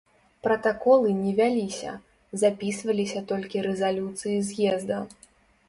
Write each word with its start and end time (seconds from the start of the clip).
Пратаколы 0.45 1.11
не 1.25 1.33
вяліся, 1.39 1.91
запісваліся 2.45 3.23
толькі 3.35 3.65
рэзалюцыі 3.69 4.43
з'езда. 4.51 5.03